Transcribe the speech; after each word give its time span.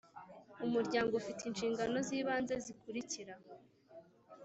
Umuryango 0.65 1.13
ufite 1.21 1.41
inshingano 1.45 1.95
z 2.07 2.09
ibanze 2.19 2.53
zikurikira 2.65 3.33